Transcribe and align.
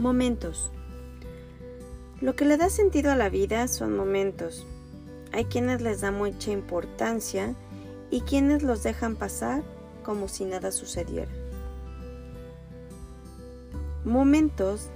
Momentos. 0.00 0.72
Lo 2.22 2.34
que 2.34 2.46
le 2.46 2.56
da 2.56 2.70
sentido 2.70 3.12
a 3.12 3.16
la 3.16 3.28
vida 3.28 3.68
son 3.68 3.94
momentos. 3.94 4.66
Hay 5.30 5.44
quienes 5.44 5.82
les 5.82 6.00
da 6.00 6.10
mucha 6.10 6.52
importancia 6.52 7.54
y 8.10 8.22
quienes 8.22 8.62
los 8.62 8.82
dejan 8.82 9.14
pasar 9.14 9.62
como 10.02 10.26
si 10.26 10.46
nada 10.46 10.72
sucediera. 10.72 11.30
Momentos 14.02 14.88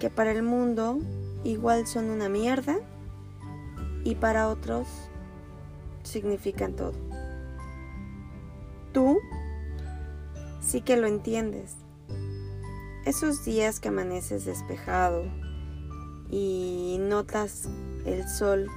que 0.00 0.10
para 0.10 0.32
el 0.32 0.42
mundo 0.42 0.98
igual 1.44 1.86
son 1.86 2.10
una 2.10 2.28
mierda 2.28 2.80
y 4.02 4.16
para 4.16 4.48
otros 4.48 4.88
significan 6.02 6.74
todo. 6.74 6.94
Tú 8.92 9.16
sí 10.60 10.80
que 10.80 10.96
lo 10.96 11.06
entiendes. 11.06 11.76
Esos 13.10 13.44
días 13.44 13.80
que 13.80 13.88
amaneces 13.88 14.44
despejado 14.44 15.24
y 16.30 16.98
notas 17.00 17.68
el 18.06 18.28
sol 18.28 18.68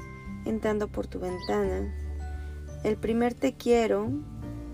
entrando 0.46 0.88
por 0.88 1.06
tu 1.06 1.20
ventana, 1.20 1.94
el 2.84 2.98
primer 2.98 3.36
te 3.36 3.54
quiero 3.54 4.10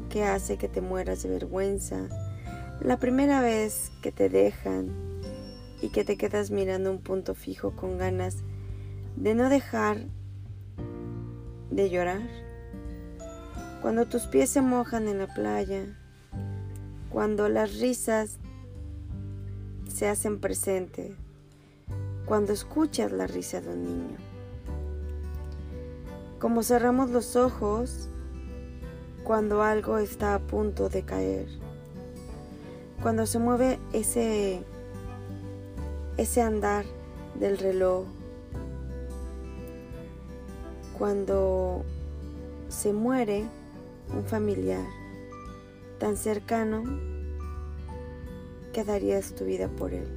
que 0.09 0.23
hace 0.23 0.57
que 0.57 0.69
te 0.69 0.79
mueras 0.79 1.23
de 1.23 1.29
vergüenza, 1.31 2.07
la 2.79 2.99
primera 2.99 3.41
vez 3.41 3.91
que 4.01 4.13
te 4.13 4.29
dejan 4.29 4.95
y 5.81 5.89
que 5.89 6.05
te 6.05 6.15
quedas 6.15 6.51
mirando 6.51 6.89
un 6.89 6.99
punto 6.99 7.35
fijo 7.35 7.75
con 7.75 7.97
ganas 7.97 8.37
de 9.17 9.35
no 9.35 9.49
dejar 9.49 9.97
de 11.69 11.89
llorar, 11.89 12.21
cuando 13.81 14.07
tus 14.07 14.25
pies 14.25 14.51
se 14.51 14.61
mojan 14.61 15.09
en 15.09 15.17
la 15.17 15.27
playa, 15.27 15.83
cuando 17.09 17.49
las 17.49 17.77
risas 17.77 18.39
se 19.89 20.07
hacen 20.07 20.39
presentes, 20.39 21.11
cuando 22.25 22.53
escuchas 22.53 23.11
la 23.11 23.27
risa 23.27 23.59
de 23.59 23.69
un 23.69 23.83
niño. 23.83 24.17
Como 26.39 26.63
cerramos 26.63 27.09
los 27.09 27.35
ojos 27.35 28.07
cuando 29.23 29.61
algo 29.61 29.97
está 29.97 30.35
a 30.35 30.39
punto 30.39 30.89
de 30.89 31.03
caer. 31.03 31.47
Cuando 33.01 33.25
se 33.25 33.39
mueve 33.39 33.79
ese 33.93 34.63
ese 36.17 36.41
andar 36.41 36.85
del 37.35 37.57
reloj. 37.57 38.05
Cuando 40.97 41.85
se 42.67 42.91
muere 42.91 43.45
un 44.13 44.25
familiar 44.25 44.85
tan 45.97 46.17
cercano 46.17 46.83
que 48.72 48.84
darías 48.84 49.36
tu 49.36 49.45
vida 49.45 49.67
por 49.67 49.94
él. 49.94 50.08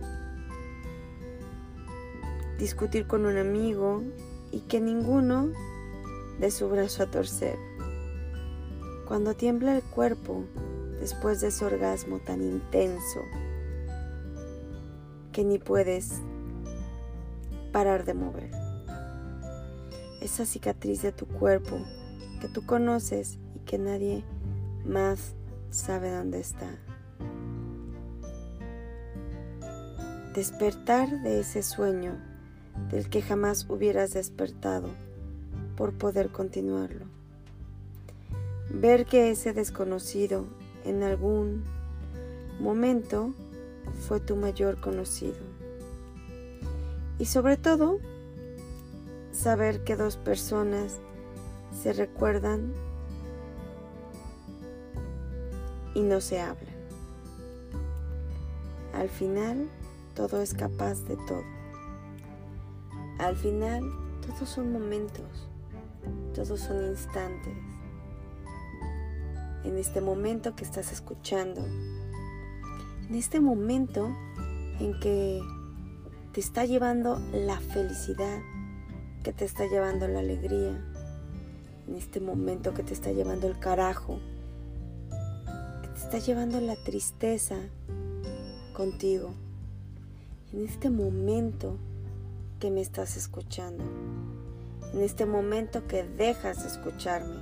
Discutir 2.58 3.06
con 3.06 3.26
un 3.26 3.36
amigo 3.36 4.02
y 4.50 4.60
que 4.60 4.80
ninguno 4.80 5.50
de 6.38 6.50
su 6.50 6.68
brazo 6.68 7.02
a 7.02 7.10
torcer. 7.10 7.56
Cuando 9.06 9.34
tiembla 9.34 9.76
el 9.76 9.82
cuerpo 9.82 10.44
después 11.00 11.40
de 11.40 11.48
ese 11.48 11.64
orgasmo 11.64 12.20
tan 12.20 12.42
intenso 12.42 13.20
que 15.32 15.44
ni 15.44 15.58
puedes 15.58 16.20
parar 17.72 18.04
de 18.04 18.14
mover. 18.14 18.50
Esa 20.20 20.46
cicatriz 20.46 21.02
de 21.02 21.10
tu 21.10 21.26
cuerpo 21.26 21.78
que 22.40 22.48
tú 22.48 22.64
conoces 22.64 23.38
y 23.54 23.60
que 23.60 23.78
nadie 23.78 24.24
más 24.84 25.34
sabe 25.70 26.10
dónde 26.14 26.38
está. 26.38 26.78
Despertar 30.34 31.22
de 31.22 31.40
ese 31.40 31.62
sueño 31.62 32.16
del 32.90 33.10
que 33.10 33.20
jamás 33.20 33.68
hubieras 33.68 34.14
despertado 34.14 34.88
por 35.76 35.92
poder 35.92 36.30
continuarlo. 36.30 37.04
Ver 38.70 39.04
que 39.04 39.30
ese 39.30 39.52
desconocido 39.52 40.46
en 40.84 41.02
algún 41.02 41.64
momento 42.60 43.34
fue 44.06 44.20
tu 44.20 44.36
mayor 44.36 44.80
conocido. 44.80 45.36
Y 47.18 47.26
sobre 47.26 47.58
todo, 47.58 47.98
saber 49.32 49.84
que 49.84 49.96
dos 49.96 50.16
personas 50.16 50.98
se 51.82 51.92
recuerdan 51.92 52.72
y 55.94 56.00
no 56.00 56.22
se 56.22 56.40
hablan. 56.40 56.72
Al 58.94 59.08
final, 59.08 59.68
todo 60.14 60.40
es 60.40 60.54
capaz 60.54 61.02
de 61.04 61.16
todo. 61.16 61.44
Al 63.18 63.36
final, 63.36 63.82
todos 64.26 64.48
son 64.48 64.72
momentos, 64.72 65.48
todos 66.34 66.60
son 66.60 66.90
instantes. 66.90 67.54
En 69.64 69.76
este 69.76 70.00
momento 70.00 70.56
que 70.56 70.64
estás 70.64 70.92
escuchando, 70.92 71.64
en 73.08 73.14
este 73.14 73.40
momento 73.40 74.10
en 74.80 74.98
que 75.00 75.40
te 76.32 76.40
está 76.40 76.64
llevando 76.64 77.20
la 77.32 77.58
felicidad, 77.60 78.40
que 79.22 79.32
te 79.32 79.44
está 79.44 79.66
llevando 79.66 80.08
la 80.08 80.20
alegría, 80.20 80.82
en 81.86 81.96
este 81.96 82.20
momento 82.20 82.74
que 82.74 82.82
te 82.82 82.94
está 82.94 83.12
llevando 83.12 83.46
el 83.46 83.58
carajo, 83.58 84.18
está 85.94 86.18
llevando 86.18 86.60
la 86.60 86.76
tristeza 86.76 87.56
contigo. 88.72 89.34
En 90.52 90.64
este 90.64 90.90
momento 90.90 91.76
que 92.60 92.70
me 92.70 92.80
estás 92.80 93.16
escuchando. 93.16 93.82
En 94.92 95.00
este 95.00 95.26
momento 95.26 95.86
que 95.86 96.04
dejas 96.04 96.62
de 96.62 96.68
escucharme 96.68 97.40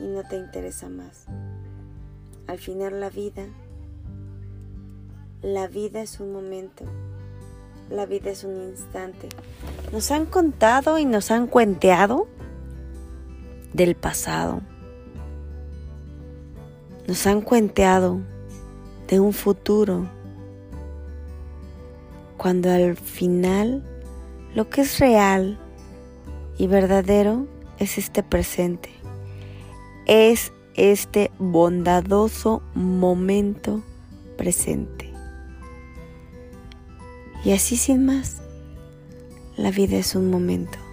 y 0.00 0.04
no 0.04 0.22
te 0.28 0.36
interesa 0.36 0.88
más. 0.88 1.26
Al 2.46 2.58
final 2.58 3.00
la 3.00 3.10
vida, 3.10 3.46
la 5.42 5.66
vida 5.66 6.02
es 6.02 6.20
un 6.20 6.32
momento. 6.32 6.84
La 7.90 8.06
vida 8.06 8.30
es 8.30 8.44
un 8.44 8.68
instante. 8.68 9.28
Nos 9.92 10.10
han 10.10 10.26
contado 10.26 10.98
y 10.98 11.04
nos 11.04 11.30
han 11.30 11.46
cuenteado 11.46 12.26
del 13.72 13.94
pasado 13.94 14.62
nos 17.06 17.24
han 17.26 17.40
cuenteado 17.40 18.18
de 19.08 19.20
un 19.20 19.32
futuro, 19.32 20.08
cuando 22.36 22.70
al 22.70 22.96
final 22.96 23.84
lo 24.54 24.68
que 24.68 24.82
es 24.82 24.98
real 24.98 25.58
y 26.58 26.66
verdadero 26.66 27.46
es 27.78 27.98
este 27.98 28.22
presente, 28.22 28.90
es 30.06 30.52
este 30.74 31.30
bondadoso 31.38 32.62
momento 32.74 33.82
presente. 34.36 35.12
Y 37.44 37.52
así 37.52 37.76
sin 37.76 38.04
más, 38.06 38.42
la 39.56 39.70
vida 39.70 39.96
es 39.96 40.14
un 40.14 40.30
momento. 40.30 40.85